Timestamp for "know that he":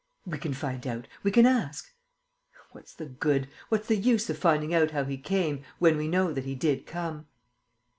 6.07-6.55